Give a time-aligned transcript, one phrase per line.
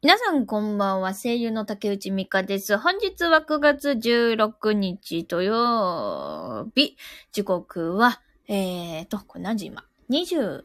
[0.00, 2.78] 皆さんこんばんは、声優の竹内美香です。
[2.78, 6.96] 本日は9月16日土曜日。
[7.32, 10.62] 時刻は、えーと、これ何時今 ?21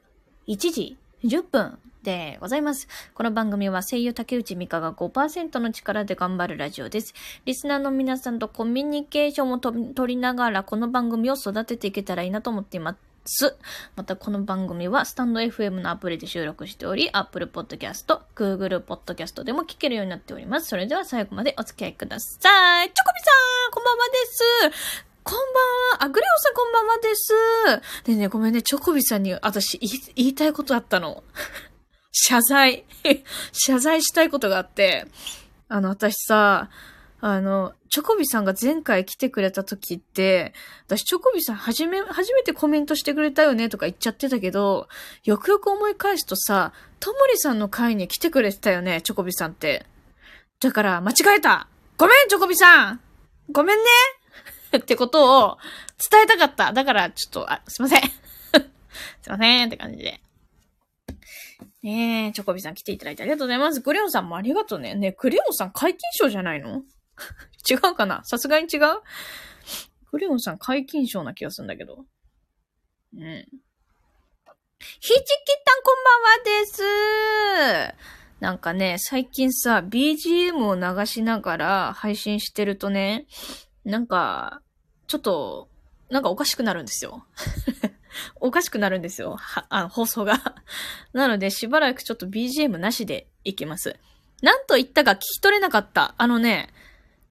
[0.55, 2.87] 時10分でございます。
[3.15, 7.15] この番組は声優竹内美香が5%の力で頑張るラジオです。
[7.45, 13.12] リスナーの皆さんとコミュニケーションをと取りながら、この番組を育てていけたらいいなと思っています。
[13.95, 20.67] またこの番組はスタンド FM のアプリで収録しており、Apple Podcast、Google Podcast でも聞けるようになっております。
[20.67, 22.87] それでは最後までお付き合いください。
[22.87, 23.31] チョコビさ
[23.69, 25.43] んこんばんはですこんばん
[25.99, 26.03] は。
[26.05, 27.33] あ、グレオさんこんばんはです。
[28.03, 31.23] でね、ごめんね、チョコビさんに私言い言いたいことあったの。
[32.11, 32.83] 謝罪。
[33.53, 35.07] 謝罪したいことがあって、
[35.69, 36.69] あの、私さ、
[37.25, 40.53] あの、チョコビさんが前回来てくれた時って、
[40.87, 44.89] 私、チョコビさん、はじめ、初めてコメントしてくれたよねとか言っちゃってたけど、
[45.23, 49.85] よくよく思い返すとさ、ともりさんの会に来てくれてたよね、チョコビさんって。
[50.59, 52.99] だから、間違えたごめん、チョコビさん
[53.49, 53.83] ごめんね
[54.75, 55.57] ってことを
[56.11, 56.73] 伝えたかった。
[56.73, 58.01] だから、ちょっと、あ、すいません。
[58.03, 58.07] す
[59.27, 60.19] いませんって感じで。
[61.83, 63.79] ねえ、チョコビさん来ていただいてありがとうございます。
[63.79, 64.93] クレヨンさんもありがとうね。
[64.95, 66.83] ね、クレヨンさん解禁賞じゃないの？
[67.69, 68.23] 違うかな？
[68.25, 68.79] さすがに違う？
[70.09, 72.05] クレヨンさん解禁賞な気がするんだけど。
[73.15, 73.47] うん。
[74.99, 77.95] ひちきたんこんばんはです。
[78.39, 83.25] なんかね、最近さ、BGM を流しながら配信してるとね、
[83.85, 84.61] なんか、
[85.07, 85.69] ちょっと、
[86.09, 87.25] なんかおかしくなるんですよ。
[88.39, 89.37] おかしくなるんですよ。
[89.37, 90.55] は、あの、放送が。
[91.13, 93.97] なので、しばらくちょっと BGM なしでいきます。
[94.41, 96.13] なんと言ったか聞き取れなかった。
[96.17, 96.69] あのね、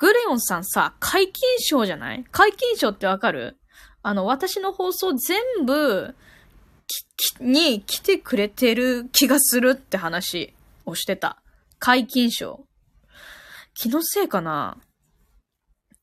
[0.03, 2.25] グレヨンさんさ、解禁賞じゃない？
[2.33, 3.57] 解禁賞ってわかる？
[4.03, 6.17] あの、私の放送全部、
[7.39, 10.55] き、に来てくれてる気がするって話
[10.87, 11.41] をしてた。
[11.79, 12.65] 解禁賞。
[13.75, 14.77] 気のせいかな？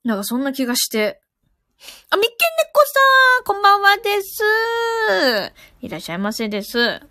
[0.05, 1.20] なんかそんな気がして。
[2.10, 2.36] あ、みっけんね
[2.67, 7.02] っこさんこんばんはですいらっしゃいませです。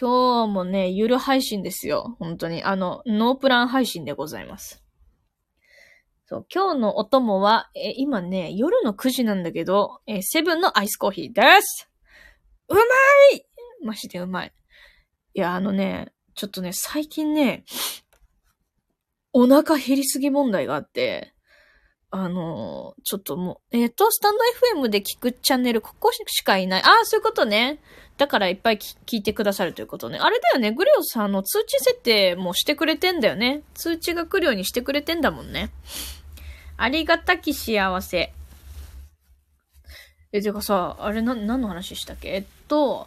[0.00, 2.16] 今日もね、ゆる配信ですよ。
[2.18, 2.64] 本当に。
[2.64, 4.81] あの、ノープラン配信でございます。
[6.32, 11.90] そう、今日のお供は、え今ね、夜の9時なんだけど、えセブンのアイスコーヒーです
[12.70, 12.80] うま
[13.34, 13.44] い
[13.84, 14.52] マジでうまい。
[15.34, 17.64] いや、あのね、ちょっとね、最近ね、
[19.34, 21.34] お腹減りすぎ問題があって、
[22.14, 26.82] あのちょっともう、えっ、と、スタンド FM で聞くチャンネル、ここしかいない。
[26.82, 27.78] ああ、そういうことね。
[28.16, 30.18] だからいっぱい聞いてくださるということね。
[30.18, 33.62] あれだよね、グレオさんの通知設定もしてくれてんだよね。
[33.74, 35.70] 通知が来るようにしてくれてんだもんね。
[36.82, 38.32] ありがたき幸せ。
[40.32, 42.30] え、てかさ、あれな、何の話したっけ？
[42.30, 43.06] えっと、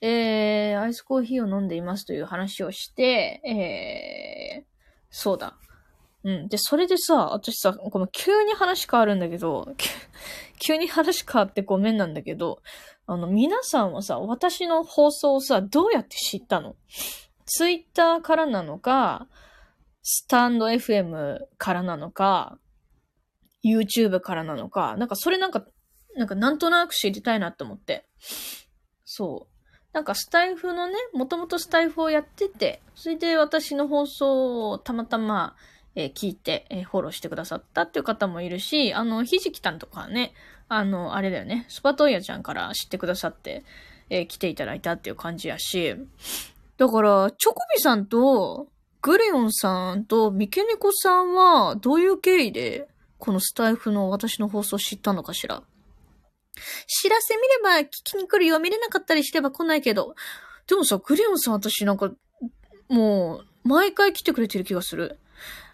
[0.00, 4.64] えー、アイスコーヒーを飲んでいますという話をして、えー、
[5.08, 5.54] そうだ。
[6.24, 6.48] うん。
[6.48, 9.68] で、それでさ、私さ、ごめん、急に話変わるんだけど、
[10.58, 12.60] 急に話変わってごめんなんだけど、
[13.06, 16.74] あの、皆さんはさ、私の放送をさ、どうやって知ったの？
[17.46, 19.28] ツイッターからなのか、
[20.02, 22.58] スタンド FM からなのか、
[23.64, 25.64] YouTube からなのか、なんかそれなんか、
[26.16, 28.04] なんかなんとなく知りたいなって思って。
[29.04, 29.52] そう。
[29.92, 35.54] なんかスタイフのね、もともとスタイフをやってて、それで私の放送をたまたま、
[35.94, 40.32] えー聞いて、えーフォローしてくださったっていう方もいるし、あの、ひじきたんとかね、
[40.68, 43.64] あの、あれだよね、スパトイヤちゃんから知ってくださって、
[44.08, 45.94] えー来ていただいたっていう感じやし、
[46.78, 48.68] だから、チョコビさんと、
[49.02, 52.88] グレヨンさんと、ミケネコさんは、どういう経緯で、
[53.24, 55.62] このスタイフの私の放送知ったのかしら？
[56.88, 58.58] 知らせ見れば聞きに来るよ。
[58.58, 60.16] 見れなかったりすれば来ないけど。
[60.66, 62.10] でもさ、グレヨンさん私なんか、
[62.88, 65.20] もう、毎回来てくれてる気がする。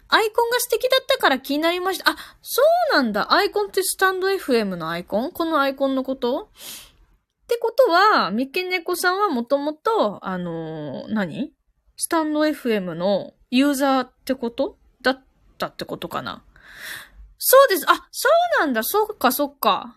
[0.09, 2.11] アイコンが素敵だったから気になりました。
[2.11, 2.61] あ、そ
[2.91, 3.33] うなんだ。
[3.33, 5.31] アイコンってスタンド FM のアイコン？
[5.31, 6.51] このアイコンのこと？
[6.51, 11.51] ってことは、ミケネコさんはもともと、あのー何？
[11.97, 14.77] スタンド FM のユーザーってこと？
[15.01, 15.23] だっ
[15.57, 16.43] たってことかな
[17.41, 17.85] そうです。
[17.89, 18.83] あ、そうなんだ。
[18.83, 19.95] そっか、そっか。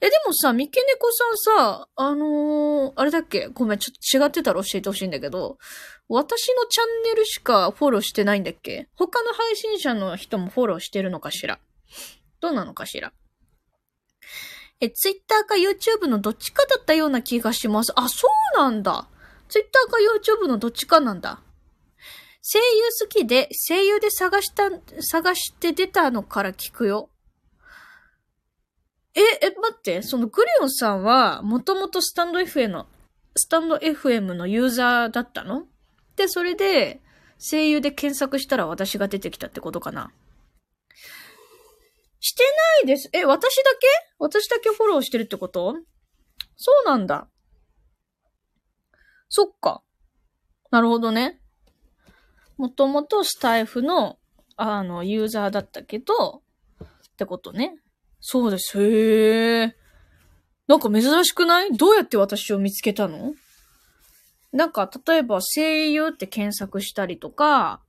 [0.00, 3.48] え、でもさ、ミケネコさんさ、あのーあれだっけ？
[3.48, 5.58] ごめん、ちょっと違ってたら教えてほしいんだけど、
[6.08, 8.88] 私のチャンネルしかフォローしてないんだっけ？
[8.96, 11.58] 他の配信者の人もフォローしてるのかしら？
[12.40, 13.12] どうなのかしら？
[14.80, 17.92] え、ツイッターか YouTube のどっちかだったような気がします。
[17.96, 19.08] あ、そうなんだ。
[19.48, 19.98] ツイッターか
[20.44, 21.40] YouTube のどっちかなんだ。
[22.46, 22.64] 声優
[23.00, 24.64] 好きで、声優で探した、
[25.00, 27.08] 探して出たのから聞くよ。
[29.14, 32.86] え、え、待って、そのグリオンさんは、もともとスタンド FM の、
[33.34, 35.68] スタンド FM のユーザーだったの？
[36.16, 37.00] で、それで、
[37.38, 40.12] 声優で検索したら私が出てきたってことかな。
[42.20, 42.44] して
[42.82, 43.08] ないです。
[43.14, 43.86] え、私だけ？
[44.18, 45.74] 私だけフォローしてるってこと？
[46.56, 47.26] そうなんだ。
[49.30, 49.82] そっか。
[50.70, 51.40] なるほどね。
[52.56, 54.18] もともとスタイフの、
[54.56, 56.42] あの、ユーザーだったけど、
[56.82, 56.86] っ
[57.16, 57.76] てことね。
[58.20, 58.80] そうです。
[58.82, 59.76] へえ。
[60.66, 61.72] なんか珍しくない？
[61.72, 63.34] どうやって私を見つけたの？
[64.52, 67.82] なんか、例えば声優って検索したりとか、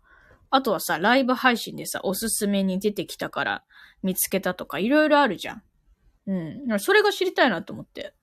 [0.50, 3.64] あとはさ、ライブ配信でさ、おすすめに出てきたから
[4.04, 5.64] 見つけたとか、いろいろあるじゃん。
[6.28, 6.80] うん。
[6.80, 8.14] それが知りたいなと思って。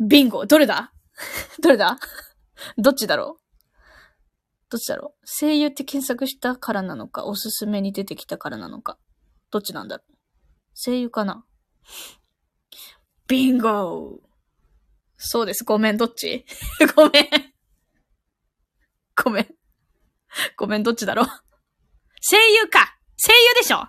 [0.00, 0.92] ビンゴどれだ？
[1.60, 1.98] どれだ？
[2.78, 3.41] どっちだろう？
[4.72, 5.26] どっちだろう？
[5.26, 8.96] 声優って検索したからなのか、おすすめに出てきたからなのか。
[9.50, 10.14] どっちなんだろう？
[10.74, 11.44] 声優かな？
[13.28, 14.18] ビンゴ
[15.18, 15.64] そうです。
[15.64, 16.46] ごめん、どっち？
[16.96, 17.28] ごめん。
[19.22, 19.46] ごめん。
[20.56, 21.26] ごめん、どっちだろう？
[21.26, 23.86] 声優か声優でしょ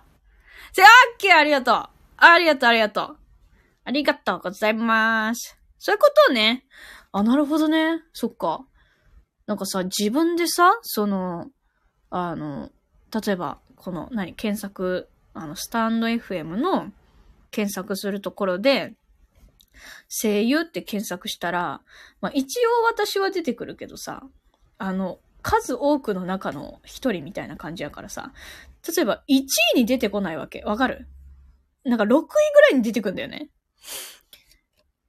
[0.74, 1.88] せ、オッケーありがとう
[2.18, 3.16] ありがとう、ありがとう。
[3.84, 5.58] ありがとうございます。
[5.78, 6.66] そういうことね。
[7.10, 8.02] あ、なるほどね。
[8.12, 8.66] そっか。
[9.46, 11.50] なんかさ、自分でさ、その、
[12.10, 12.70] あの、
[13.24, 16.90] 例えば、この、何、検索、あの、スタンド FM の
[17.50, 18.94] 検索するところで、
[20.08, 21.80] 声優って検索したら、
[22.20, 24.22] まあ一応私は出てくるけどさ、
[24.78, 28.32] あの、数多くの中の一人みたいな感じやからさ、
[28.96, 29.44] 例えば1
[29.74, 30.62] 位に出てこないわけ。
[30.62, 31.06] わかる？
[31.84, 32.26] なんか6位ぐ
[32.62, 33.50] らいに出てくんだよね。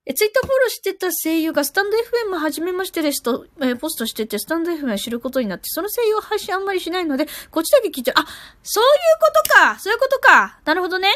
[0.07, 8.23] え、ツイッターフォローしてた声優がスタンド FM 始めましてですと、えー、ポストしてて、スタンド FM を知ることになって、その声優を配信あんまりしないので、こっちだけ聞いて、あ、
[8.61, 11.09] そういうことかそういうことかなるほどね。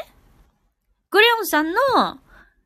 [1.11, 1.79] グレオンさんの、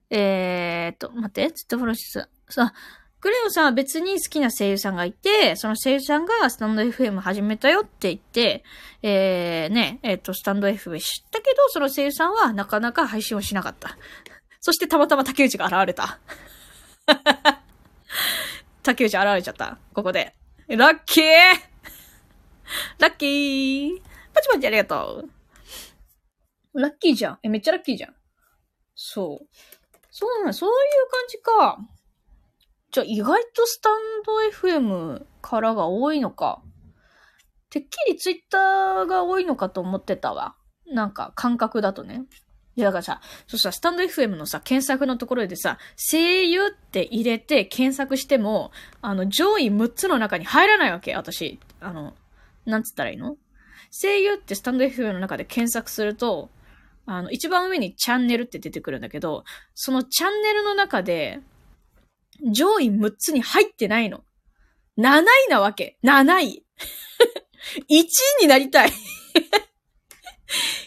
[0.09, 2.29] えー、っと、待って、ツイッターフォローしてた。
[2.49, 2.73] さ、
[3.19, 8.63] グレオンさんは別に好きな声優さんがいて、その声優さんがスタンド FM 始めたよって言って、
[9.01, 13.97] えー、ね、えー、っと、スタンド FM 知ったけど、その声優さんはなかなか配信をしなかった。
[14.63, 16.19] そしてたまたま竹内が現れた。
[18.81, 19.77] 竹内現れちゃった。
[19.93, 20.37] ここで。
[20.69, 21.25] ラッキー
[22.97, 24.01] ラッキー
[24.33, 25.25] パチパチありがと
[26.73, 26.79] う。
[26.79, 27.39] ラッキーじゃん。
[27.43, 28.15] え、めっちゃラッキーじゃん。
[28.95, 29.47] そう。
[30.09, 31.77] そうなそういう感じか。
[32.91, 33.93] じゃあ意外とスタン
[34.25, 36.63] ド FM からが多いのか。
[37.69, 40.55] てっきりツイッターが多いのかと思ってたわ。
[40.85, 42.23] なんか感覚だとね。
[42.75, 48.71] いや、だからさ、そしたらスタンド FM のさ、検索のところでさ、声優って入れて検索しても、
[49.01, 51.59] あの、上位6つの中に入らないわけ、私。
[51.79, 52.15] あの、
[52.65, 53.37] なんつったらいいの？
[53.91, 56.49] 声優ってスタンド FM の中で検索すると、
[57.05, 59.43] あの、一番上にチャンネルって出てくるんだけど、
[59.75, 61.41] そのチャンネルの中で、
[62.51, 64.23] 上位6つに入ってないの。
[64.97, 65.97] 7位なわけ。
[66.03, 66.65] 7位。
[67.89, 68.07] 1位
[68.41, 68.89] になりたい。
[68.89, 68.91] 1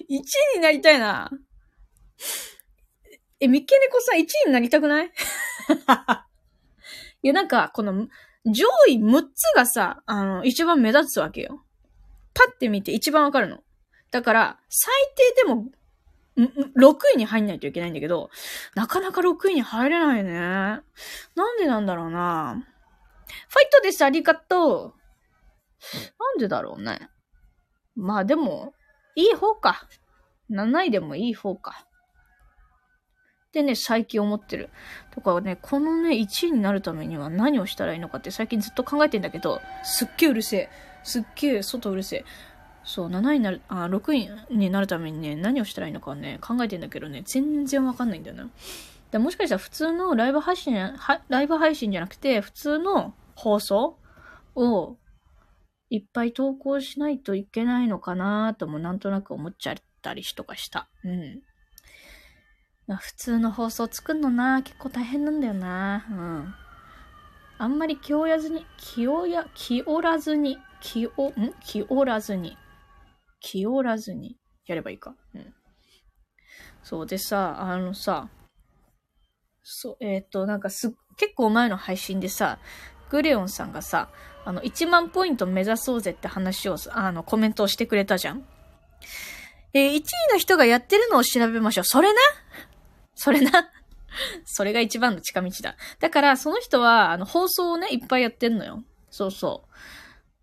[0.09, 1.31] 位になりたいな。
[3.41, 5.07] え、ミッケネコさん1位になりたくない？
[7.23, 8.09] いや、なんか、この、
[8.47, 11.65] 上位6つがさ、あの、一番目立つわけよ。
[12.35, 13.63] パッて見て一番わかるの。
[14.11, 14.93] だから、最
[15.35, 15.71] 低でも、
[16.37, 18.31] 6位に入んないといけないんだけど、
[18.75, 20.33] なかなか6位に入れないね。
[20.33, 20.83] な
[21.53, 22.63] んでなんだろうな。
[23.49, 24.95] ファイトです、ありがとう。
[26.19, 27.09] なんでだろうね。
[27.97, 28.75] まあでも、
[29.15, 29.89] いい方か。
[30.51, 31.86] 7位でもいい方か。
[33.47, 34.71] ってね、最近思ってる。
[35.13, 40.69] とかね、このね、1位になるためには何をしたらいいのかって最近ずっと考えてんだけど、すっげえうるせえ。
[41.03, 42.25] すっげえ外うるせえ。
[42.85, 48.51] そう、7位になる、あ、6位になるためにね、何をしたらいいのかね、考えてんだけどね、全然わかんないんだよな。
[49.11, 50.75] でもしかしたら普通のライブ配信、
[51.29, 53.99] ライブ配信じゃなくて、普通の放送
[54.55, 54.97] を
[55.91, 60.89] いっぱい投稿しないといけないのかなともなんとなく思っちゃったりとかした。
[61.05, 61.43] うん。
[62.95, 66.07] 普通の放送作るのな、結構大変なんだよな。
[66.09, 66.55] うん。
[67.59, 71.55] あんまり気負やずに、気負や、気負らずに、気負、ん？
[71.65, 72.57] 気負らずに、
[73.41, 75.17] 気負らずにやればいいか。
[75.35, 75.55] うん。
[76.83, 78.29] そうでさ、あのさ、
[79.65, 82.61] そう、えっ、ー、と、なんかす、結構前の配信でさ、
[83.11, 84.11] グレオンさんがさ、
[84.45, 88.47] あの、1万ポイント目指そうぜって話を、あの、コメントをしてくれたじゃん。
[89.73, 90.03] えー、1位
[90.33, 91.85] の人がやってるのを調べましょう。
[91.85, 92.21] それな？
[93.17, 93.51] それな。
[94.45, 95.77] それが一番の近道だ。
[95.99, 98.85] だから、その人は、あの、放送をね、いっぱいやってんのよ。
[99.11, 99.75] そうそう。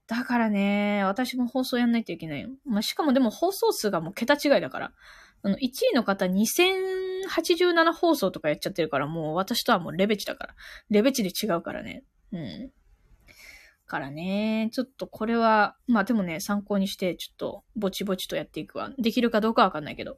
[0.07, 2.49] だからね、私も放送やんないといけないよ。
[2.65, 4.91] まあ、しかもでも放送数がもう桁違いだから。
[5.43, 10.55] あの、1位の方2087放送とかやっちゃってるから、もう私とはもうレベチだから。
[10.89, 12.03] レベチで違うからね。
[12.31, 12.71] うん。
[13.85, 18.91] からね、ちょっとこれは、まあでもね、参考にして、ちょっと、ぼちぼちとやっていくわ。
[18.97, 20.17] できるかどうかわかんないけど。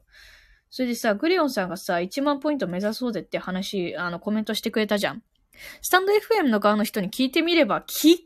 [0.76, 5.22] それでさ、グリオンさんがさ、1万ポイント目指そうぜって話、あの、コメントしてくれたじゃん。
[5.80, 7.88] スタンド FM の側の人に聞いてみれば、聞く？
[7.88, 8.18] 聞い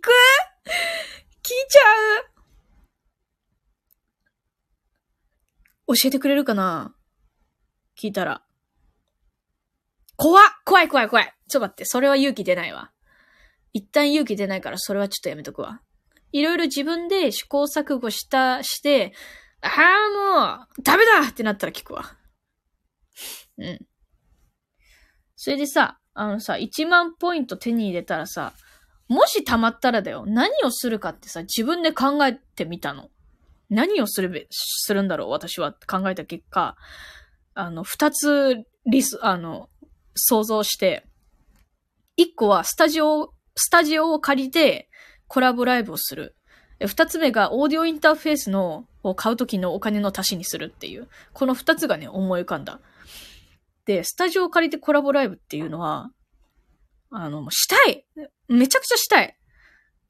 [1.69, 1.81] ちゃ
[5.87, 5.95] う？
[5.95, 6.93] 教えてくれるかな？
[7.97, 8.43] 聞いたら。
[10.17, 12.91] 怖っ怖い怖い怖いちょっと待って、それは勇気出ないわ。
[13.73, 15.83] 一旦勇気出ないから、それはちょっとやめとくわ。
[16.33, 19.13] いろいろ自分で試行錯誤した、して、
[19.61, 22.17] ああ、もう、ダメだってなったら聞くわ。
[23.59, 23.79] うん。
[25.37, 28.53] それでさ、あのさ、1万ポイント手に入れたらさ、
[29.09, 33.11] もし溜まったらだよ、何をするかってさ、自分で考えてみたの。
[33.69, 36.77] 何をするべ、するんだろう私は考えた結果、
[37.55, 39.69] あの、二つリス、あの、
[40.15, 41.07] 想像して、
[42.17, 44.89] 一個はスタジオ、スタジオを借りて
[45.27, 46.37] コラボライブをする。
[46.87, 51.09] 二つ目がオーディオインターフェースのを買うときのお金の足しにするっていう。
[51.33, 52.81] この二つがね、思い浮かんだ。
[53.91, 56.13] で、スタジオを借りてコラボライブっていうのは、
[57.11, 58.07] あの、もうしたい
[58.47, 59.37] めちゃくちゃしたい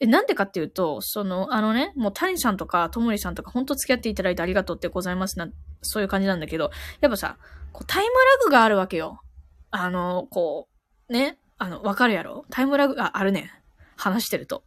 [0.00, 5.49] え、なんでかっていうと、その、あのね、もう谷さんとかともりさんとか本当付き合っていただいてありがとうってございますな、
[5.80, 6.70] そういう感じなんだけど、
[7.00, 7.38] やっぱさ、
[7.72, 9.22] こうタイムラグがあるわけよ。
[9.70, 10.68] あの、こ
[11.08, 12.44] う、ね、あの、わかるやろ？
[12.50, 13.50] タイムラグがあるね。
[13.96, 14.62] 話してると。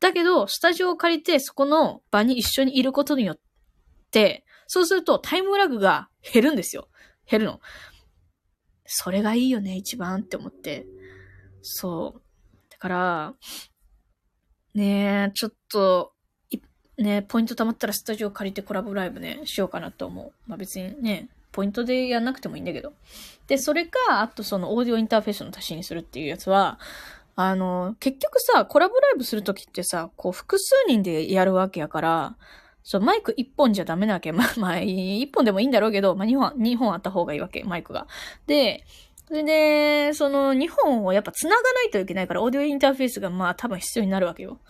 [0.00, 3.38] だけど、スタジオを借りてそこの場に一緒にいることによっ
[4.10, 6.88] て、そうするとタイムラグが減るんですよ。
[7.30, 7.60] 減るの。
[8.86, 10.86] それがいいよね、一番って思って。
[11.62, 12.22] そう。
[12.70, 13.34] だから、
[14.74, 16.12] ねえ、ちょっと、
[16.98, 20.32] ねポイント貯まったらスタジオ借りてコラボライブね、しようかなと思う。
[20.46, 22.92] まあ別にね、ポイントでやんなくてもいいんだけど。
[23.46, 26.78] で、それか、あとそのオーディオインターフェースの足しにするっていうやつは、
[27.34, 32.36] あの、結局さ、コラボライブするときってさ、こう複数人でやるわけやから、
[32.88, 34.30] そう、マイク一本じゃダメなわけ。
[34.32, 38.06] まあ、まあ、一本でもいいんだろうけど、まあ、二本、二本あった方がいいわけ、マイクが。
[38.46, 38.84] で、
[39.26, 44.60] それで、その2本をやっぱ繋がないといけないから、オーディオインターフェースがまあ多分必要になるわけよ。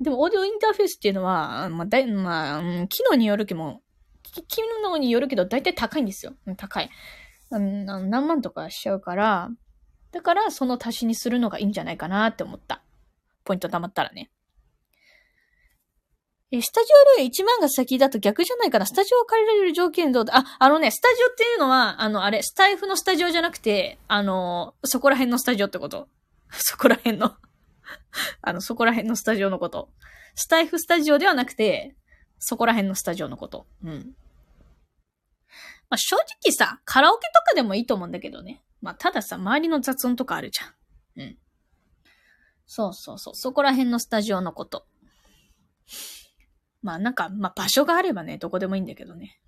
[0.00, 3.80] でも、オーディオインターフェースっていうのは、まあ、だい、まあ、機能によるけど、
[4.22, 6.34] 機能によるけど、だいたい高いんですよ。
[6.56, 6.90] 高い。
[7.50, 9.50] 何万とかしちゃうから、
[10.12, 12.84] だからその足しにするのがいいんじゃないかなって思った。
[13.44, 14.30] ポイント貯まったらね。
[16.50, 18.86] え、スタジオより1万が先だと逆じゃないかな？
[18.86, 20.38] スタジオを借りられる条件どうだ？
[20.38, 26.08] あ、あのね、スタジオっていうのは、あの、あれ、スタイフのスタジオじゃなくて、あの、そこら辺のスタジオってこと？
[26.50, 27.36] そこら辺の
[28.42, 29.90] あの、そこら辺のスタジオのこと。
[30.34, 31.96] スタイフスタジオではなくて、
[32.38, 33.66] そこら辺のスタジオのこと。
[33.82, 34.14] うん。
[35.90, 38.62] まあ、正直さ、カラオケとかでもいいと思うんだけどね。
[38.80, 40.74] まあ、たださ、周りの雑音とかあるじゃん。
[41.22, 41.38] うん。
[42.66, 43.34] そうそうそう。
[43.34, 44.86] そこら辺のスタジオのこと。
[46.82, 49.40] まあなんか、まあ場所があればね、どこでもいいんだけどね。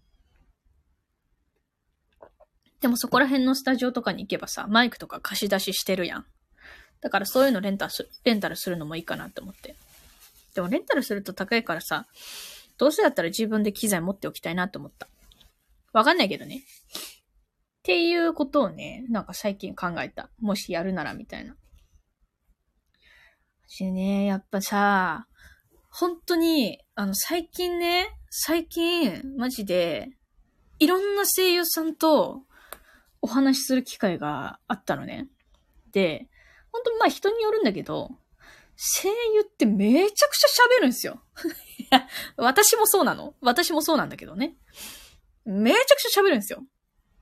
[2.81, 6.27] でもそこら辺のスタジオとかに行けばさ、マイクとか貸し出ししてるやん。
[7.01, 9.77] だからそういうのレンタルすレンタルするのもいいかなって思って。
[10.55, 12.07] でもレンタルすると高いからさ、
[12.79, 15.09] どうせだったら自分で機材持っておきたいなって思った。
[15.93, 16.63] わかんないけどね。
[17.81, 20.31] っていうことをね、なんか最近考えた。
[20.41, 21.57] もしやるならみたいな。
[23.67, 25.27] 私ね、やっぱさ、
[25.91, 30.11] 本当に、あの、最近ね、最近、マジで、
[30.79, 32.43] いろんな声優さんと
[33.23, 35.27] お話しする機会があったのね。
[35.93, 36.29] で、
[36.71, 38.11] 本当まあ人によるんだけど、
[38.77, 41.23] 声優ってめちゃくちゃ喋るんですよ。
[41.81, 43.33] いや、私もそうなの。
[43.41, 44.59] 私もそうなんだけどね。
[45.47, 46.63] めちゃくちゃ喋るんですよ。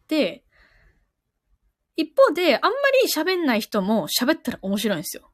[0.08, 0.42] で、
[1.94, 5.30] 一方で、あんまり喋んない人も喋ったら面白いんですよ。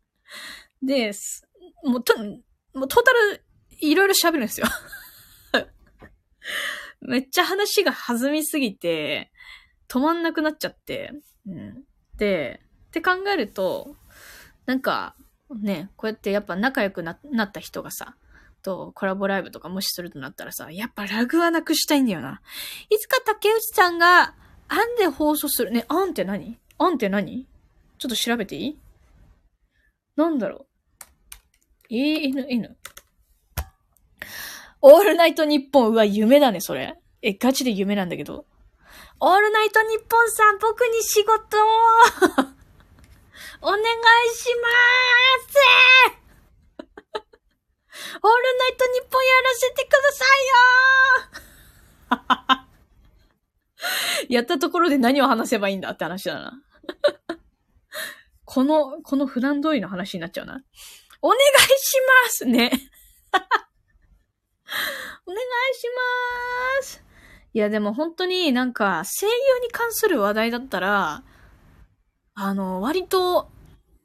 [0.82, 1.12] で、
[1.82, 2.16] もうと、
[2.72, 3.44] もうトータル、
[3.80, 4.66] いろいろ喋るんですよ。
[7.00, 9.30] めっちゃ話が弾みすぎて、
[9.88, 11.12] 止まんなくなっちゃって。
[11.46, 11.84] うん、
[12.16, 13.96] で、って考えると、
[14.66, 15.14] なんか、
[15.50, 18.16] ね、こうやってやっぱ仲良くななった人がさ、
[18.62, 22.40] とコラボライブとかもしするとなったらさ、やっぱラグはなくしたいんだよな。
[22.88, 24.34] いつか竹内さんが、
[24.68, 25.70] アンで放送する。
[25.70, 26.58] ね、アンって何？
[26.78, 27.46] アンって何？
[27.98, 28.78] ちょっと調べていい？
[30.16, 30.66] なんだろ
[31.90, 32.74] う？ANN?
[34.82, 36.94] オールナイトニッポン、うわ、夢だね、それ。
[37.22, 38.46] え、ガチで夢なんだけど。
[39.20, 41.40] オールナイトニッポンさん、僕に仕事を
[43.62, 43.82] お願い
[44.34, 45.56] しまーす
[48.22, 50.46] オールナイトニッポンやらせてください
[54.20, 56.62] よ やったところで何を話せばいいんだって話だな。
[58.44, 60.62] この、この普段通りの話になっちゃうな。
[61.22, 61.40] お願い
[61.78, 62.70] しますね。
[65.26, 67.04] お願いしまーす。
[67.52, 71.22] いや、でも本当になんか声優に関する話題だったら、
[72.34, 73.48] あの、割と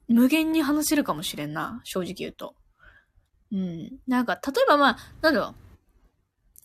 [0.08, 1.82] 無限に話せるかもしれんな。
[1.84, 2.56] 正直言うと。
[3.52, 4.00] うん。
[4.08, 5.56] なんか、例えばまあ、なんだろう。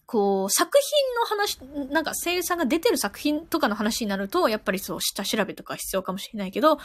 [0.06, 6.78] こう、作品の話、なんか声優さんが出てる作品とかの話になると、やっぱりそう、下調べとか必要かもしれないけど、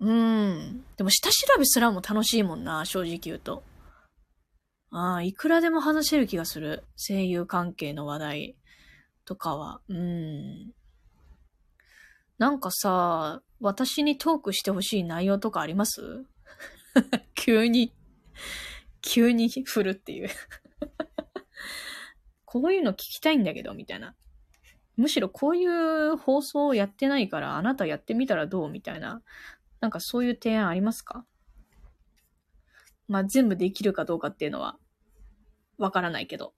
[0.00, 0.84] うん。
[0.96, 3.62] でも下調べすらも楽しいもんな、正直言うと。
[4.92, 6.84] ああ、いくらでも話せる気がする。
[6.96, 8.56] 声優関係の話題
[9.24, 9.80] とかは。
[9.88, 10.72] うん。
[12.38, 16.24] なんかさ、私にトークしてほしい内容とかあります？
[17.36, 17.92] 急に、
[19.00, 20.28] 急に振るっていう
[22.44, 24.16] こういうの聞きたいんだけど、みたいな。
[24.96, 28.70] むしろこういう放送をやってないから、あなたやってみたらどう？
[28.70, 29.22] みたいな。
[29.80, 31.24] なんかそういう提案ありますか？
[33.10, 34.78] まあ、全部できるかどうかっていうのは、
[35.78, 36.54] わからないけど。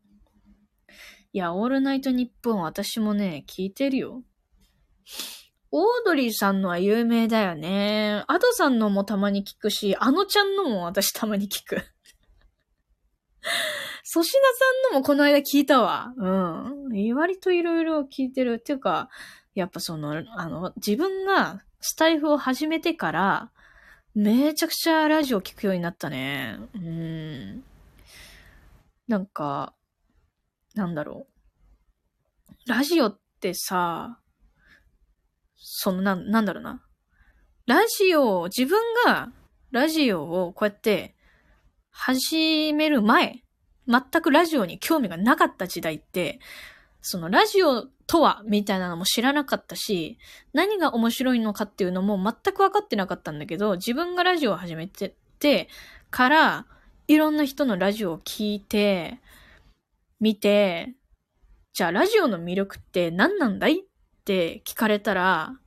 [1.32, 4.22] いや、オールナイトニッポン私もね、聞いてるよ。
[5.70, 8.22] オードリーさんのは有名だよね。
[8.28, 11.76] アドさんのもたまに聞くし、あのちゃんのも私たまに聞く。
[14.12, 14.38] 粗品さ
[14.90, 16.12] んのもこの間聞いたわ。
[16.18, 17.14] うん。
[17.14, 18.58] 割といろいろ聞いてる。
[18.60, 19.08] っていうか、
[19.54, 23.51] やっぱその、あの、自分がスタイフを始めてから、
[24.14, 26.58] めちゃくちゃラジオ聞くようになったね。
[26.74, 27.64] うん。
[29.08, 29.74] なんか、
[30.74, 31.26] なんだろ
[32.66, 32.68] う。
[32.68, 34.20] ラジオってさ、
[35.56, 36.82] その、な、なんだろうな。
[37.66, 39.32] ラジオ、自分が
[39.70, 41.14] ラジオをこうやって
[41.90, 43.42] 始める前、
[43.88, 46.38] 全くラジオに興味がなかった時代って、
[47.02, 50.18] そのラジオとはみたいなのも知らなかったし、
[50.52, 55.68] 何が面白いのかっていうのも全く分かってなかったんだけど、自分がラジオを始めてて
[56.10, 56.66] から、
[57.08, 59.20] いろんな人のラジオを聞いて、
[60.20, 60.94] 見て、
[61.72, 63.82] じゃあラジオの魅力って何なんだいっ
[64.24, 65.58] て聞かれたら、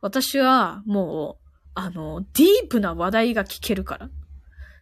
[0.00, 4.10] 私はもう、あの、ディープな話題が聞けるから。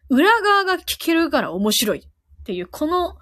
[0.09, 2.03] 裏側が聞けるから面白いっ
[2.45, 3.17] ていう、この、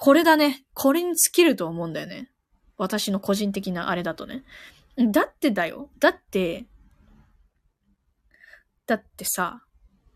[0.00, 0.64] これだね。
[0.74, 2.30] これに尽きると思うんだよね。
[2.76, 4.44] 私の個人的なあれだとね。
[4.96, 5.90] だってだよ。
[5.98, 6.66] だって、
[8.86, 9.64] だってさ、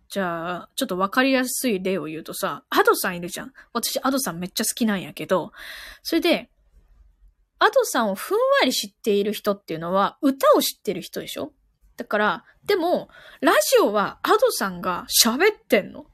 [0.09, 3.53] じゃあ、ちょっとわかりやすい例を言うとさ、アドさんいるじゃん。
[3.73, 5.53] 私、アドさんめっちゃ好きなんやけど、
[6.05, 6.49] それで、
[7.59, 11.53] アドさんをふんわり知っている人っていうのは、歌を知ってる人でしょ？
[11.97, 13.09] だから、でも、
[13.41, 16.07] ラジオはアドさんが喋ってんの。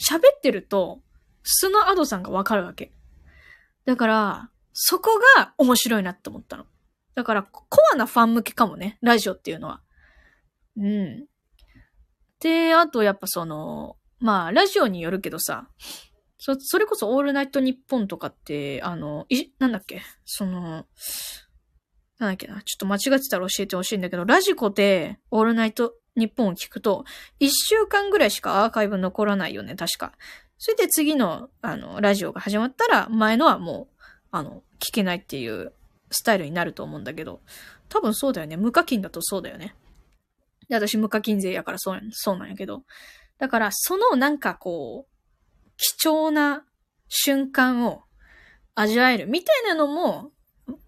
[0.00, 1.00] 喋ってると、
[1.44, 2.90] 素のアドさんがわかるわけ。
[3.84, 6.66] だから、そこが面白いなって思ったの。
[7.14, 9.80] だから、コアなファン向けかもね、ラジオっていうのは。
[10.76, 11.26] うん。
[12.40, 15.68] で、あとやっぱその、まあ、ラジオによるけどさ、
[16.38, 20.02] そ、それこそオールナイトニッポンとかって、あの、い、なんだっけ？
[20.24, 20.86] その、
[22.18, 22.60] なんだっけな？
[22.62, 27.04] ちょっと間違ってたら教えてほしいんだけど、ラジコでオールナイトニッポンを聞くと、
[27.38, 30.12] 一週間ぐらいしかアーカイブ残らないよね、確か。
[30.64, 35.74] それで次の、あの、ラジオが始まったら、前のはもう、あの、聞けないっていう
[36.10, 37.42] スタイルになると思うんだけど、
[37.90, 38.56] 多分そうだよね。
[38.56, 39.74] 無課金だとそうだよね。
[40.70, 42.82] で、私無課金税やからそう、そうなんやけど。
[43.36, 46.64] だから、そのなんかこう、貴重な
[47.10, 48.04] 瞬間を
[48.74, 50.30] 味わえるみたいなのも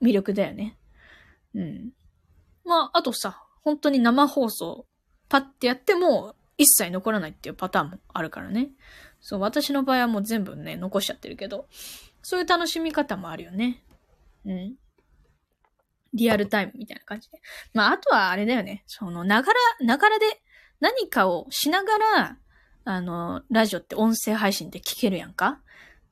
[0.01, 0.79] 魅力だよね。
[1.55, 1.91] うん。
[2.65, 4.87] まあ、あとさ、本当に生放送、
[5.29, 8.71] パッてやっても一切残らないっていうパターンもあるからね。
[9.29, 11.67] そう、私の場合はもう全部ね、残しちゃってるけど、
[12.23, 13.83] そういう楽しみ方もあるよね。
[14.45, 14.75] うん。
[16.15, 17.41] リアルタイムみたいな感じで。
[17.75, 18.85] まあ、あとはあれだよね。
[18.87, 20.27] その、ながら、ながらで
[20.79, 22.39] 何かをしながら、
[22.85, 25.59] あの、ラジオって音声配信で聞けるやんか？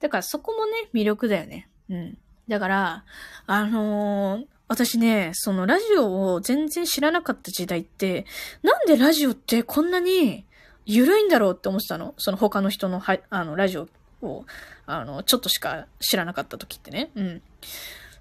[0.01, 1.71] だからそこもね、魅力だよね。
[1.89, 2.19] うん。
[2.49, 3.05] だから、
[3.47, 8.27] あのー、私ね、そのラジオを全然知らなかった時代って、
[8.65, 10.47] なんでラジオってこんなに
[10.87, 12.15] 緩いんだろうって思ってたの？
[12.19, 13.89] その他の人のは、あの、ラジオ
[14.23, 14.45] を、
[14.87, 17.11] あの、ちょっとしか知らなかった時ってね。
[17.15, 17.43] うん。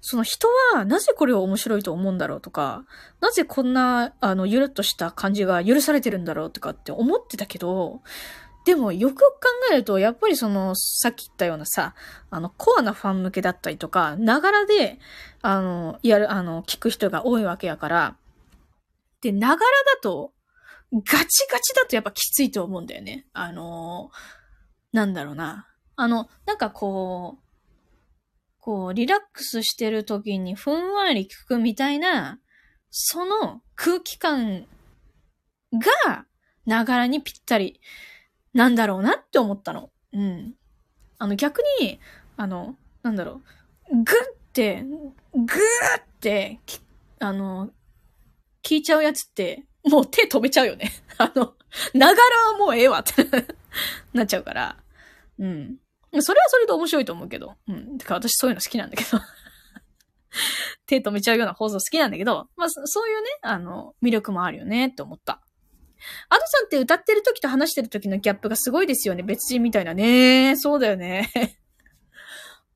[0.06, 2.84] その人はなぜこれを面白いと思うんだろうとか、
[3.20, 8.02] なぜこんな、あの、ゆるっとした感じが許されてるんだろうとかって思ってたけど、
[8.66, 11.94] でも、よくよく考えると、やっぱりその、さっき言ったようなさ、
[12.30, 14.98] あの、コアなファン向けだったりとか、ながらで、
[15.42, 18.16] あの、やる、あの、聞く人が多いわけやから、
[19.20, 19.60] で、ながら
[19.94, 20.32] だと、
[21.02, 23.26] ガチガチだとやっぱきついと思うんだよね。
[23.32, 24.10] あの、
[24.92, 25.68] なんだろうな。
[25.96, 27.44] あの、なんかこう、
[28.60, 32.40] こう、リラックスしてる時にふんわり聞くみたいな、
[32.90, 34.66] その空気感
[35.72, 36.26] が、
[36.66, 37.80] ながらにぴったり
[38.54, 39.90] なんだろうなって思ったの。
[40.12, 40.54] うん。
[41.18, 41.98] あの逆に、
[42.36, 43.42] あの、なんだろ
[43.92, 44.04] う、ぐっ
[44.52, 44.82] て、
[45.34, 45.46] ぐー
[46.00, 46.60] って、
[47.18, 47.70] あの、
[48.62, 50.92] 聞いちゃうやつって、もう手止めちゃうよね。
[51.18, 51.54] あの、
[51.92, 53.28] ながらはもうええわって
[54.12, 54.76] なっちゃうから。
[55.38, 55.78] うん。
[56.20, 57.56] それはそれで面白いと思うけど。
[57.68, 57.98] うん。
[57.98, 59.20] てか私そういうの好きなんだけど。
[60.86, 65.40] 手止めちゃうような放送好きなんだけど、まあそういうね、あの、魅力もあるよねって思った。
[66.28, 69.22] アドさんって歌ってる時と話してる時のギャップがすごいですよね。
[69.22, 70.54] 別人みたいなね。
[70.56, 71.30] そうだよね。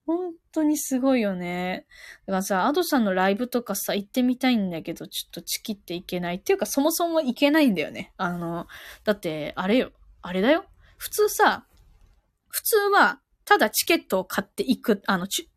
[0.07, 1.87] 本当にすごいよね。
[2.27, 6.37] だからさ、アドさんのライブとかさ、行ってみたいんだけど、ちょっとチキっていけない。
[6.37, 8.13] っていうか、そもそも行けないんだよね。
[8.17, 8.67] あの、
[9.05, 9.93] だって、あれよ。
[10.23, 10.65] あれだよ。
[10.97, 11.67] 普通さ、
[12.49, 15.51] 普通は、ただチケットを買っていく、あの、ち、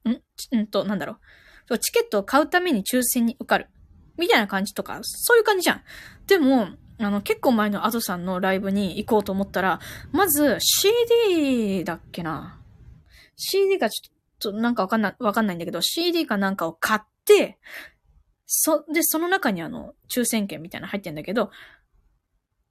[0.54, 0.58] ん？
[0.62, 1.18] んと、なんだろ
[1.70, 1.80] う。
[1.80, 3.68] チケットを買うために抽選に受かる。
[4.18, 5.84] みたいな感じとか、そういう感じじゃん。
[6.28, 6.68] でも、
[7.00, 9.80] あの、結構前のアドさんのライブに行こうと思ったら、
[10.12, 12.62] まず CD だっけな
[13.36, 17.60] ?CD がちょっととなんかわかんない、わかんないんだけど、CD かなんかを買って、
[18.46, 21.52] そ、で、その中にあの、抽選券みたいなの入ってんだけど、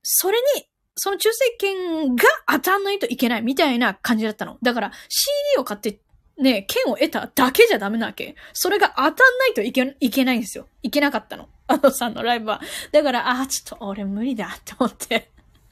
[0.03, 4.59] それに、その抽選券が当たんないといけないみたいな感じだったの。
[4.61, 6.01] だから CD を買って
[6.41, 8.35] ね、券を得ただけじゃダメなわけ。
[8.53, 9.15] それが当たんな
[9.49, 10.67] いといけ、いけないんですよ。
[10.83, 11.49] いけなかったの。
[11.67, 12.61] あのさんのライブは。
[12.93, 15.31] だから、あ、ちょっと俺無理だって思って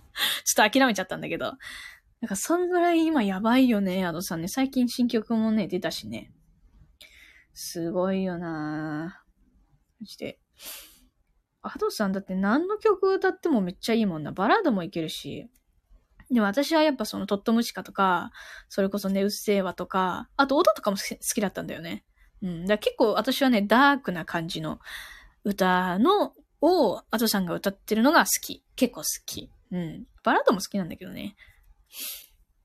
[0.45, 1.55] ちょっと諦めちゃったんだけど。
[2.21, 4.49] なんか、そんぐらい今やばいよね、アドさんね。
[4.49, 6.33] 最近新曲もね、出たしね。
[7.55, 10.05] すごいよなぁ。
[10.05, 10.41] そして、
[11.63, 14.33] アドさんだって何の曲歌ってもめっちゃいいもんな。
[14.33, 15.49] バラードもいけるし。
[16.31, 18.33] でも私はやっぱそのトットムシカとか、
[18.69, 21.03] それこそね、うっせぇわとか、あと音とかも好
[21.35, 22.05] きだったんだよね。
[22.43, 22.63] うん。
[22.63, 24.79] だから結構私はね、ダークな感じの
[25.45, 28.65] 歌の、を、アトさんが歌ってるのが好き。
[28.75, 29.51] 結構好き。
[29.71, 30.07] うん。
[30.25, 31.37] バラードも好きなんだけどね。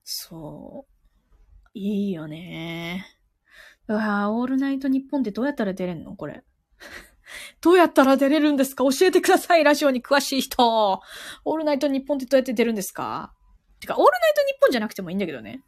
[0.03, 1.69] そう。
[1.73, 3.05] いいよね。
[3.87, 6.15] うわオールナイトニッポンってどうやったら出れんの？
[6.15, 6.43] これ。
[7.61, 8.83] どうやったら出れるんですか？
[8.83, 11.01] 教えてくださいラジオに詳しい人
[11.45, 13.33] オールナイトニッポンってどうやって出るんですか？
[13.79, 15.61] てか、オールナイトニッポンじゃなくてもいいんだけどね。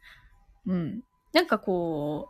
[0.66, 1.02] うん。
[1.32, 2.28] なんかこ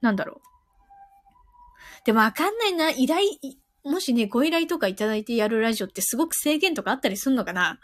[0.00, 2.06] う、なんだろう。
[2.06, 2.90] でもわかんないな。
[2.90, 3.28] 依頼、
[3.84, 7.80] もしね、ご依頼とかいただいてやるラジオってすごく制限とかあったりすんのかな？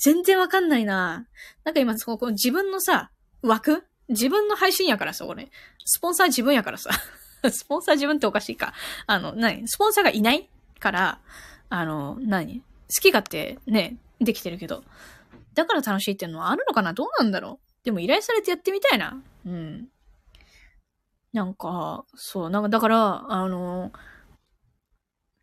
[0.00, 1.26] 全然わかんないな。
[1.64, 3.10] なんか今、そこ、自分のさ、
[3.42, 3.84] 枠？
[4.08, 5.50] 自分の配信やからさ、俺。
[5.84, 6.90] スポンサー自分やからさ。
[7.50, 8.74] スポンサー自分っておかしいか。
[9.06, 9.68] あの、何？
[9.68, 11.20] スポンサーがいないから、
[11.68, 12.60] あの、何？
[12.60, 12.64] 好
[13.00, 14.82] き勝手ね、できてるけど。
[15.54, 16.92] だから楽しいっていうのはあるのかな？
[16.92, 17.84] どうなんだろう？
[17.84, 19.22] でも依頼されてやってみたいな。
[19.46, 19.88] うん。
[21.32, 23.92] なんか、そう、なんかだから、あの、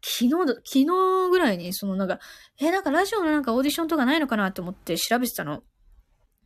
[0.10, 0.32] 昨日、
[0.64, 0.86] 昨日
[1.30, 2.20] ぐらいに、そのなんか、
[2.60, 5.64] え、なんかラジオのなんかオーディションとかないのかなって思って調べてたの。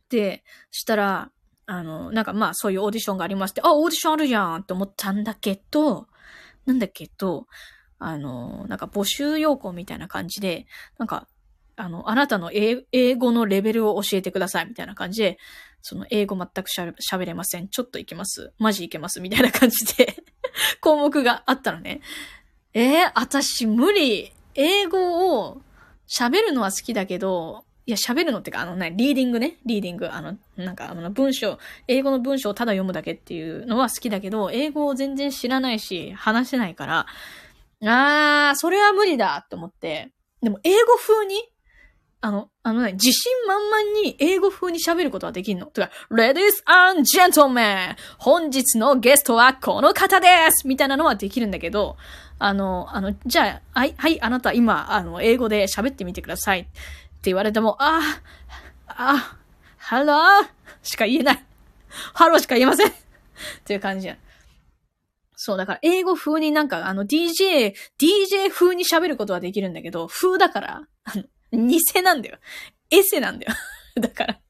[0.08, 1.30] で、したら、
[1.66, 6.08] あの、なんかまあそういうオーディションがありまして、あ、オーディションあるじゃんって思ったんだけど、
[6.66, 7.46] なんだけど、
[7.98, 10.66] あの、なんか募集要項みたいな感じで、
[10.98, 11.28] なんか
[11.76, 12.84] あの、あなたの英
[13.16, 15.38] 語のレベルを教えてくださいみたいな感じで、
[15.80, 17.68] その英語全く喋れません。
[17.68, 18.52] ちょっといけます。
[18.58, 19.20] マジいけます。
[19.20, 20.14] みたいな感じで
[20.80, 22.00] 項目があったのね。
[22.74, 24.32] えー、私無理。
[24.54, 25.62] 英語を
[26.08, 29.56] 喋るのは好きだけど、いや、喋るのってか、あのね、リーディングね。
[29.66, 30.08] リーディング。
[30.10, 31.58] あの、なんか、あの、文章、
[31.88, 37.06] 英語の文章をただ読むだけっていうのは好きだけど、英語を全然知らないし、話せないから、
[37.84, 40.12] あー、それは無理だって思って。
[40.42, 41.42] でも、英語風に
[42.24, 45.66] あの、あのね、自信満々に英語風に喋ることはできんの。
[45.66, 47.96] とか、Ladies and Gentlemen!
[48.16, 51.96] 本日のゲストはこの方ですみたいなのはできるんだけど、
[52.38, 56.70] あの、あの、じゃあ、はい、はい、あなた今、あの、英語で喋ってみてくださいって
[57.24, 58.00] 言われても、あ、
[58.86, 59.36] あ、
[59.76, 60.48] ハロー
[60.84, 61.44] しか言えない。
[62.14, 62.92] ハローしか言えませんっ
[63.64, 64.16] ていう感じやん。
[65.34, 72.38] そう、だから英語風になんかあの DJ、DJ 風に喋ることはできるんだけど、風だから、あの、偽なんだよ。
[72.90, 73.52] エセなんだよ。
[74.00, 74.40] だから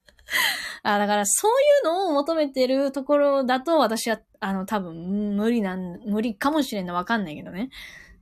[0.82, 7.70] あ、だからそういうのを求めてるところだと私は、あの、多分無理なん、無理かもしれんのわかんないけどね。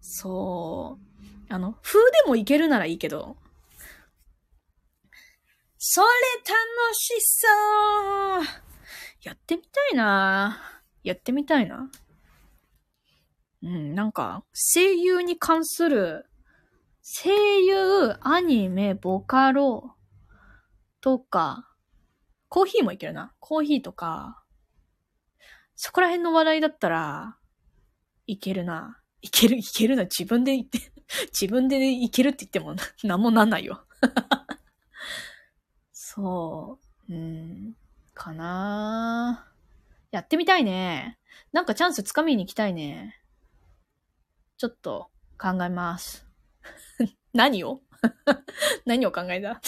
[0.00, 0.98] そ
[1.48, 1.52] う。
[1.52, 3.36] あの、風でもいけるならいいけど。
[5.78, 7.48] それ楽しそ
[8.40, 8.44] う
[9.22, 10.60] やってみたいな
[11.02, 11.90] やってみたいな。
[13.62, 16.29] うん、なんか、声優に関する
[17.12, 19.96] 声優、アニメ、ボカロ
[21.00, 21.68] とか、
[22.48, 23.34] コーヒーもいけるな。
[23.40, 24.44] コーヒーとか、
[25.74, 27.36] そこら辺の話題だったら、
[28.28, 29.00] いけるな。
[29.22, 30.04] いける、いけるな。
[30.04, 30.78] 自分で言って、
[31.36, 33.84] 自分でいけるって言っても、なんもなんないよ。
[35.90, 37.12] そう。
[37.12, 37.76] うん、
[38.14, 39.48] かな
[40.12, 41.18] やってみたいね。
[41.50, 43.20] なんかチャンスつかみに行きたいね。
[44.58, 46.29] ちょっと考えます。
[47.32, 47.80] 何を？
[48.86, 49.60] 何を考えた？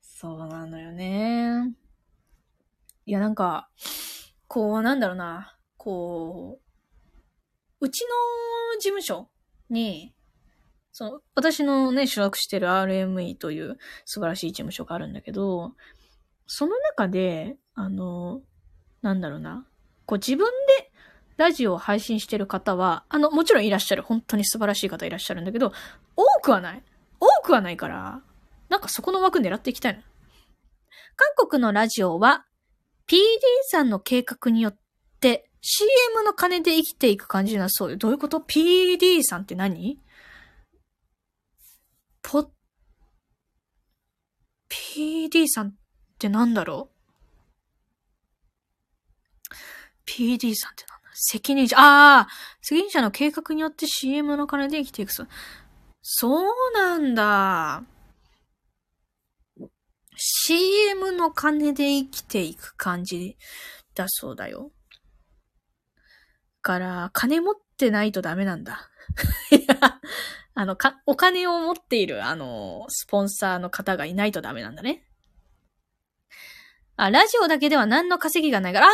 [0.00, 1.74] そうなのよね。
[3.06, 3.70] いや、なんか、
[4.48, 5.56] こう、なんだろうな。
[5.76, 6.60] こ
[7.80, 9.28] う、うちの事務所
[9.70, 10.14] に、
[10.92, 15.74] その、私のね、所属してる RME という素晴らしい事務所があるんだけど、
[16.46, 18.40] その中で、あの、
[19.02, 19.66] なんだろうな。
[20.06, 20.87] こう自分で
[21.38, 24.02] ラジオを配信してる方は、あの、もちろんいらっしゃる。
[24.02, 25.72] 本当に素晴らしい方いらっしゃるんだけど、
[26.16, 26.82] 多くはない。
[27.20, 28.20] 多くはないから、
[28.68, 30.02] なんかそこの枠狙っていきたいな。
[31.16, 32.44] 韓国のラジオは、
[33.06, 33.18] PD
[33.70, 34.76] さんの計画によっ
[35.20, 37.96] て CM の金で生きていく感じなそうよ。
[37.96, 39.98] どういうこと ?PD さんって何？
[42.22, 42.50] ポ、
[44.68, 45.74] PD さんっ
[46.18, 46.90] てなんだろ
[49.50, 49.54] う
[50.04, 52.28] ?PD さんってなんだ責任者、ああ
[52.62, 55.28] 責任者の計画によって CM の金で生きていくそう。
[56.02, 57.82] そうなんだ。
[60.16, 63.36] CM の金で生きていく感じ
[63.94, 64.72] だそうだよ。
[66.62, 68.88] から、金持ってないとダメなんだ。
[69.50, 70.00] いや、
[70.54, 75.04] あの、か、お金を持っている、あの、スポンサーの方がいないとダメなんだね。
[76.96, 78.92] あ、ラジオだけでは何の稼ぎがないから、あー、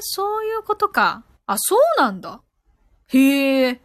[0.00, 1.24] そういうことか。
[1.46, 2.40] あ、そうなんだ。
[3.08, 3.80] へえ。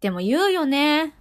[0.00, 1.14] でも言うよね。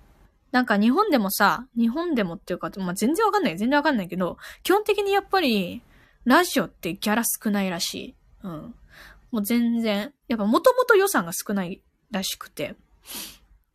[0.52, 3.58] なんか日本でもさ、日本でもっていうか、まあ、全然わかんない。
[3.58, 5.82] 全然わかんないけど、基本的にやっぱり、
[6.26, 8.16] ラジオってギャラ少ないらしい。
[8.44, 8.76] うん。
[9.32, 11.82] もう全然、やっぱもともと予算が少ない
[12.12, 12.76] らしくて。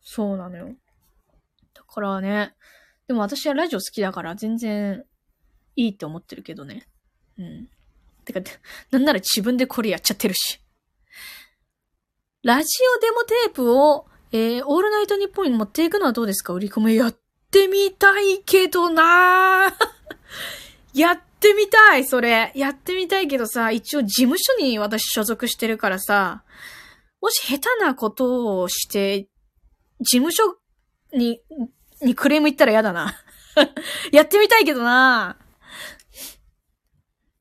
[0.01, 0.75] そうなのよ。
[1.73, 2.53] だからね、
[3.07, 5.03] でも私はラジオ好きだから全然
[5.75, 6.87] いいって思ってるけどね。
[7.39, 7.69] うん。
[8.23, 8.41] てか、
[8.91, 10.61] なんなら自分でこれやっちゃってるし。
[12.47, 16.53] ラジオデモテープをえー、オールナイトニッポンに持っていくのはどうですか？
[16.53, 17.15] 売り込みやっ
[17.51, 19.73] てみたいけどな
[20.95, 22.53] やってみたいそれ。
[22.55, 26.45] やってみたいけどさ、一応事務所に私所属してるからさ、
[27.21, 29.27] もし下手なことをして、
[29.99, 30.57] 事務所
[31.11, 31.41] に、
[32.01, 33.13] にクレーム言ったら嫌だな。
[34.13, 35.37] やってみたいけどな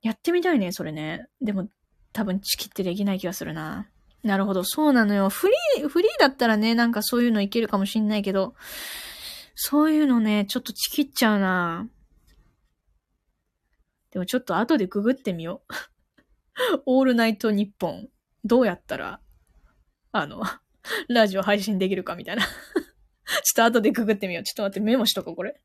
[0.02, 1.28] やってみたいね、それね。
[1.40, 1.68] でも、
[2.12, 3.88] 多分チキってできない気がするな。
[4.26, 5.28] なるほど、そうなのよ。
[5.28, 8.54] フリー、フリーだったらね、なんかそういうのいけるかもしんないけど、
[9.54, 11.88] そういうのね、ちょっとチキっちゃうな。
[14.10, 15.62] でもちょっと後でググってみよ
[16.74, 16.82] う。
[16.86, 18.08] オールナイトニッポン。
[18.44, 19.20] どうやったら、
[20.10, 20.42] あの、
[21.08, 22.42] ラジオ配信できるかみたいな。
[22.42, 22.52] ちょっ
[23.54, 24.44] と後でググってみよう。
[24.44, 25.60] ちょっと待って、メモしとこう、これ。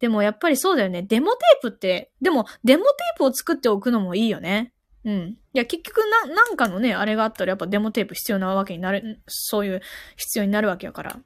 [0.00, 1.02] でもやっぱりそうだよね。
[1.02, 4.72] デモテープって、でもデモテープを作っておくのもいいよね。
[5.04, 5.38] うん。
[5.52, 9.80] いや、結局な、なんかのね、あれがあったらやっぱデモテープ必要なわけになる、そういう
[10.16, 11.18] 必要になるわけやから。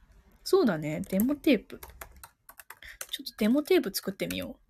[0.44, 1.80] そうだね、デモテープ。
[3.10, 4.66] ちょっとデモテープ作ってみよう。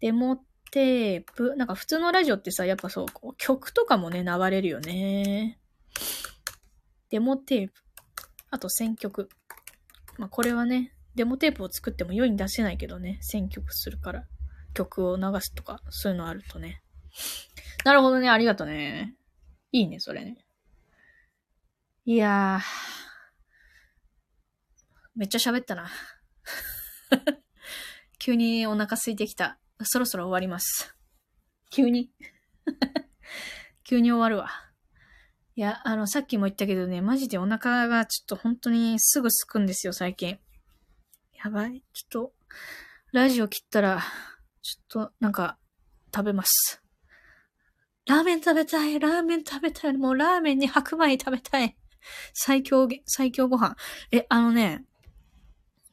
[0.00, 0.36] デモ
[0.70, 1.56] テープ。
[1.56, 5.58] なんか普通のラジオってさ、やっぱそう、曲とかもね、流れるよね。
[7.10, 7.74] デモテープ。
[8.50, 9.28] あと選曲。
[10.16, 14.26] まあこれはね、デモテープを作っても世に出せないけどね、選曲するから。
[14.74, 16.82] 曲を流すとか、そういうのあるとね。
[17.84, 18.28] なるほどね。
[18.28, 19.14] ありがとね。
[19.72, 20.44] いいね、それね。
[22.04, 22.98] いやー。
[25.14, 25.88] めっちゃ喋ったな。
[28.18, 29.58] 急にお腹空いてきた。
[29.82, 30.94] そろそろ終わります。
[31.70, 32.10] 急に
[33.84, 34.50] 急に終わるわ。
[35.54, 40.38] いや、あの、さっきも言ったけどね、マジでお腹がちょっと本当にすぐすくんですよ、最近。
[41.44, 41.82] やばい。
[41.92, 42.34] ちょっと、
[43.12, 44.00] ラジオ切ったら、
[44.62, 45.58] ちょっと、なんか、
[46.14, 46.82] 食べます。
[48.08, 51.76] ラーメン食べたい、ラーメン食べたい、もうラーメンに白米食べたい。
[52.32, 53.76] 最強、最強ご飯。
[54.10, 54.86] え、あのね、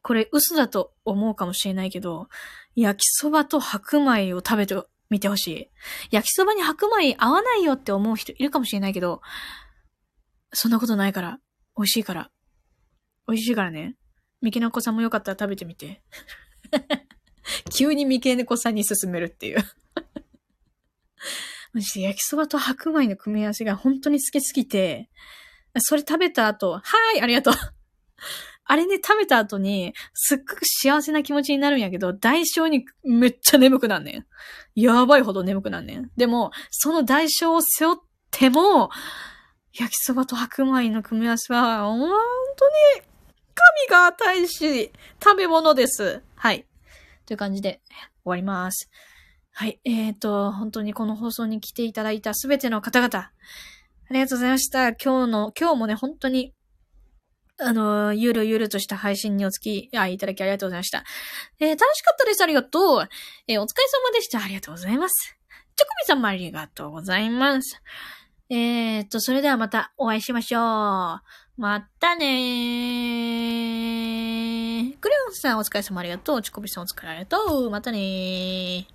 [0.02, 2.30] これ嘘だと思うかもしれないけど、
[2.74, 5.70] 焼きそばと白米を食べてみてほしい。
[6.10, 9.22] 焼きそばに白米合わないよって思う人いるかもしれないけど、
[10.54, 11.40] そんなことないから。
[11.76, 12.32] 美味しいから。
[13.28, 13.98] 美味しいからね。
[14.42, 16.02] 三毛猫さんもよかったら食べてみて。
[17.76, 19.58] 急に三毛猫さんに勧めるっていう
[21.76, 25.10] マジで焼きそばと白米の組み合わせが本当に好きすぎて、
[25.80, 27.54] それ食べた後、はーい、ありがとう。
[28.64, 34.26] あれね、食べた後に、すっごく幸せな気持ちになるんやけど、代償にめっちゃ眠くなんねん。
[34.80, 36.12] やばいほど眠くなんねん。
[36.16, 37.98] でも、その代償を背負っ
[38.32, 38.90] ても、
[39.74, 42.10] 焼きそばと白米の組み合わせは、本
[42.56, 42.74] 当に、
[43.54, 46.24] 神が与えし、食べ物です。
[46.36, 46.66] はい。
[47.26, 47.82] という感じで
[48.24, 48.90] 終わります。
[49.58, 49.80] はい。
[49.86, 53.32] えっ、ー、と、本当にこの放送に来ていただいたすべての方々、あ
[54.12, 54.90] りがとうございました。
[54.90, 56.54] 今日の、今日もね、本当に、
[57.58, 61.06] あの、ゆるゆるとした配信にお付き合いいただきありがとうございました。
[61.62, 62.44] えー、楽しかったです。
[62.44, 63.08] ありがとう。
[63.48, 64.44] えー、お疲れ様でした。
[64.44, 65.38] ありがとうございます。
[65.78, 67.82] チョコミさんもありがとうございます。
[68.50, 70.62] えー、っと、それではまたお会いしましょう。
[71.56, 74.98] またねー。
[75.00, 76.42] クレヨンさんお疲れ様ありがとう。
[76.42, 77.70] チョコビさんお疲れありがとう。
[77.70, 78.95] またねー。